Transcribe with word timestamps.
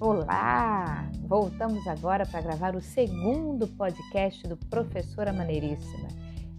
Olá! 0.00 1.10
Voltamos 1.26 1.86
agora 1.86 2.24
para 2.24 2.40
gravar 2.40 2.74
o 2.74 2.80
segundo 2.80 3.68
podcast 3.68 4.48
do 4.48 4.56
Professora 4.56 5.30
Maneiríssima. 5.30 6.08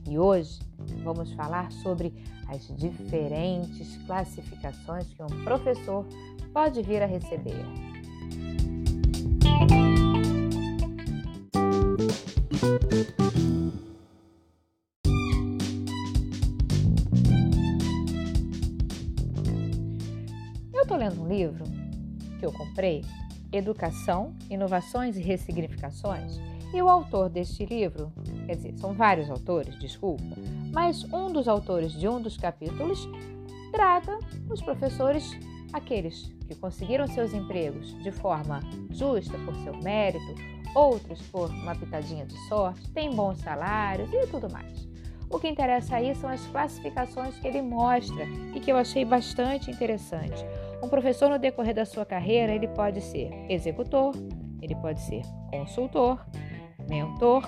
E 0.07 0.20
hoje 0.20 0.59
vamos 1.04 1.34
falar 1.34 1.71
sobre 1.71 2.14
as 2.48 2.68
diferentes 2.78 3.98
classificações 4.05 5.12
que 5.12 5.23
um 5.23 5.44
professor 5.44 6.05
pode 6.54 6.84
vir 6.84 7.02
a 7.02 7.07
receber. 7.07 7.66
Eu 20.75 20.82
estou 20.82 20.97
lendo 20.97 21.21
um 21.21 21.28
livro 21.28 21.64
que 22.38 22.46
eu 22.46 22.52
comprei, 22.52 23.02
Educação, 23.50 24.36
Inovações 24.50 25.16
e 25.16 25.21
Ressignificações, 25.21 26.38
e 26.74 26.82
o 26.82 26.89
autor 26.89 27.29
deste 27.29 27.66
livro, 27.66 28.11
quer 28.46 28.57
dizer, 28.57 28.78
são 28.78 28.93
vários 28.93 29.30
autores, 29.30 29.80
desculpa, 29.80 30.36
mas 30.74 31.06
um 31.06 31.32
dos 31.32 31.47
autores 31.47 31.93
de 31.93 32.09
um 32.09 32.22
dos 32.22 32.36
capítulos 32.36 33.08
trata 33.72 34.19
os 34.50 34.61
professores, 34.61 35.31
aqueles 35.72 36.23
que 36.45 36.56
conseguiram 36.56 37.08
seus 37.08 37.33
empregos 37.33 37.97
de 38.03 38.11
forma 38.11 38.59
justa 38.92 39.38
por 39.45 39.55
seu 39.64 39.78
mérito, 39.78 40.36
outros 40.75 41.22
por 41.28 41.50
uma 41.52 41.73
pitadinha 41.73 42.25
de 42.25 42.38
sorte, 42.50 42.92
têm 42.92 43.16
bons 43.16 43.38
salários 43.38 44.11
e 44.11 44.28
tudo 44.28 44.52
mais. 44.52 44.86
O 45.30 45.39
que 45.39 45.47
interessa 45.47 45.95
aí 45.95 46.14
são 46.16 46.30
as 46.30 46.45
classificações 46.47 47.38
que 47.39 47.47
ele 47.47 47.61
mostra 47.61 48.25
e 48.53 48.59
que 48.59 48.71
eu 48.71 48.77
achei 48.77 49.03
bastante 49.03 49.71
interessante. 49.71 50.45
Um 50.86 50.88
professor 50.88 51.31
no 51.31 51.39
decorrer 51.39 51.73
da 51.73 51.83
sua 51.83 52.05
carreira, 52.05 52.53
ele 52.53 52.67
pode 52.67 53.02
ser 53.02 53.31
executor, 53.50 54.14
ele 54.61 54.75
pode 54.75 55.02
ser 55.02 55.23
consultor, 55.50 56.23
mentor 56.88 57.44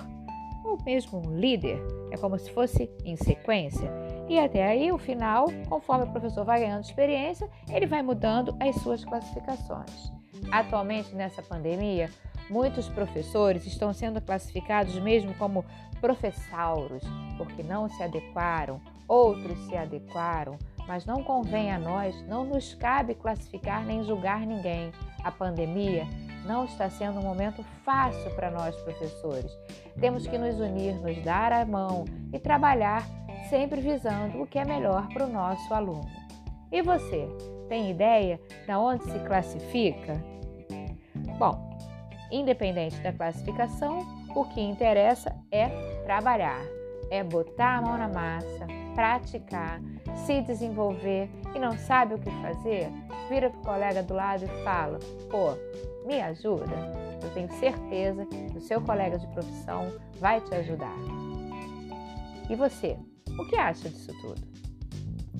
ou 0.64 0.76
mesmo 0.84 1.22
um 1.24 1.38
líder. 1.38 1.80
É 2.10 2.16
como 2.16 2.36
se 2.36 2.50
fosse 2.50 2.90
em 3.04 3.14
sequência. 3.14 3.88
E 4.28 4.40
até 4.40 4.66
aí, 4.66 4.90
o 4.90 4.98
final, 4.98 5.46
conforme 5.68 6.06
o 6.06 6.10
professor 6.10 6.44
vai 6.44 6.58
ganhando 6.58 6.82
experiência, 6.82 7.48
ele 7.70 7.86
vai 7.86 8.02
mudando 8.02 8.56
as 8.58 8.74
suas 8.82 9.04
classificações. 9.04 10.12
Atualmente, 10.50 11.14
nessa 11.14 11.40
pandemia, 11.40 12.10
muitos 12.50 12.88
professores 12.88 13.64
estão 13.66 13.92
sendo 13.92 14.20
classificados 14.20 14.98
mesmo 14.98 15.32
como 15.34 15.64
professauros, 16.00 17.04
porque 17.36 17.62
não 17.62 17.88
se 17.88 18.02
adequaram, 18.02 18.80
outros 19.06 19.56
se 19.66 19.76
adequaram, 19.76 20.58
mas 20.88 21.04
não 21.04 21.22
convém 21.22 21.70
a 21.70 21.78
nós, 21.78 22.20
não 22.26 22.44
nos 22.44 22.74
cabe 22.74 23.14
classificar 23.14 23.84
nem 23.84 24.02
julgar 24.02 24.40
ninguém. 24.40 24.90
A 25.22 25.30
pandemia 25.30 26.06
não 26.46 26.64
está 26.64 26.88
sendo 26.88 27.20
um 27.20 27.22
momento 27.22 27.62
fácil 27.84 28.34
para 28.34 28.50
nós, 28.50 28.74
professores. 28.76 29.52
Temos 30.00 30.26
que 30.26 30.38
nos 30.38 30.58
unir, 30.58 30.94
nos 30.94 31.22
dar 31.22 31.52
a 31.52 31.66
mão 31.66 32.06
e 32.32 32.38
trabalhar 32.38 33.04
sempre 33.50 33.82
visando 33.82 34.42
o 34.42 34.46
que 34.46 34.58
é 34.58 34.64
melhor 34.64 35.06
para 35.08 35.26
o 35.26 35.32
nosso 35.32 35.72
aluno. 35.74 36.08
E 36.72 36.80
você, 36.80 37.28
tem 37.68 37.90
ideia 37.90 38.40
de 38.66 38.72
onde 38.72 39.04
se 39.04 39.18
classifica? 39.20 40.14
Bom, 41.38 41.78
independente 42.30 42.98
da 43.00 43.12
classificação, 43.12 44.06
o 44.34 44.44
que 44.44 44.60
interessa 44.60 45.34
é 45.50 45.68
trabalhar, 46.04 46.60
é 47.10 47.22
botar 47.22 47.78
a 47.78 47.82
mão 47.82 47.98
na 47.98 48.08
massa, 48.08 48.66
praticar, 48.94 49.80
se 50.26 50.40
desenvolver 50.42 51.30
e 51.54 51.58
não 51.58 51.76
sabe 51.78 52.14
o 52.14 52.18
que 52.18 52.30
fazer? 52.42 52.90
Vira 53.28 53.50
para 53.50 53.60
o 53.60 53.64
colega 53.64 54.02
do 54.02 54.14
lado 54.14 54.44
e 54.44 54.64
fala: 54.64 54.98
pô, 55.30 55.52
me 56.06 56.20
ajuda? 56.20 56.74
Eu 57.22 57.30
tenho 57.34 57.52
certeza 57.52 58.24
que 58.26 58.56
o 58.56 58.60
seu 58.60 58.80
colega 58.80 59.18
de 59.18 59.26
profissão 59.28 59.92
vai 60.18 60.40
te 60.40 60.54
ajudar. 60.54 60.96
E 62.48 62.54
você, 62.54 62.96
o 63.38 63.44
que 63.46 63.56
acha 63.56 63.88
disso 63.88 64.12
tudo? 64.20 64.40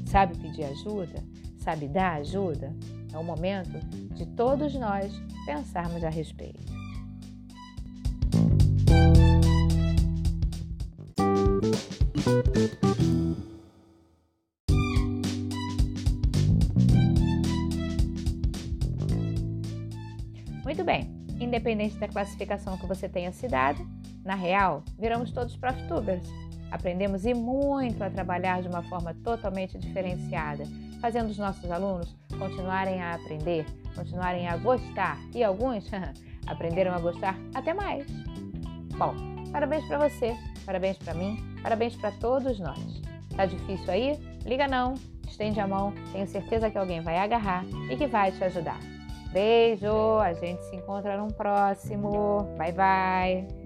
Sabe 0.06 0.36
pedir 0.38 0.64
ajuda? 0.64 1.22
Sabe 1.58 1.88
dar 1.88 2.16
ajuda? 2.16 2.74
É 3.12 3.18
o 3.18 3.24
momento 3.24 3.78
de 4.14 4.26
todos 4.26 4.74
nós 4.74 5.12
pensarmos 5.46 6.04
a 6.04 6.10
respeito. 6.10 6.77
Muito 20.64 20.84
bem, 20.84 21.10
independente 21.40 21.96
da 21.96 22.06
classificação 22.06 22.76
que 22.76 22.86
você 22.86 23.08
tenha 23.08 23.32
se 23.32 23.48
dado, 23.48 23.86
na 24.24 24.34
real, 24.34 24.84
viramos 24.98 25.30
todos 25.30 25.56
proftubers. 25.56 26.28
Aprendemos 26.70 27.24
e 27.24 27.32
muito 27.32 28.04
a 28.04 28.10
trabalhar 28.10 28.60
de 28.60 28.68
uma 28.68 28.82
forma 28.82 29.14
totalmente 29.24 29.78
diferenciada, 29.78 30.64
fazendo 31.00 31.30
os 31.30 31.38
nossos 31.38 31.70
alunos 31.70 32.14
continuarem 32.38 33.00
a 33.00 33.14
aprender, 33.14 33.64
continuarem 33.94 34.46
a 34.46 34.58
gostar 34.58 35.18
e 35.34 35.42
alguns 35.42 35.90
aprenderam 36.46 36.92
a 36.92 36.98
gostar 36.98 37.34
até 37.54 37.72
mais. 37.72 38.06
Bom, 38.98 39.37
parabéns 39.52 39.84
para 39.86 40.08
você, 40.08 40.36
parabéns 40.64 40.98
para 40.98 41.14
mim, 41.14 41.36
parabéns 41.62 41.96
para 41.96 42.12
todos 42.12 42.58
nós. 42.58 43.02
Tá 43.36 43.46
difícil 43.46 43.90
aí? 43.90 44.18
Liga 44.44 44.66
não, 44.66 44.94
estende 45.26 45.60
a 45.60 45.66
mão, 45.66 45.92
tenho 46.12 46.26
certeza 46.26 46.70
que 46.70 46.78
alguém 46.78 47.00
vai 47.00 47.18
agarrar 47.18 47.64
e 47.90 47.96
que 47.96 48.06
vai 48.06 48.32
te 48.32 48.42
ajudar. 48.44 48.78
Beijo, 49.32 50.18
a 50.20 50.32
gente 50.32 50.64
se 50.64 50.76
encontra 50.76 51.16
no 51.16 51.32
próximo. 51.32 52.44
Bye 52.56 52.72
bye. 52.72 53.57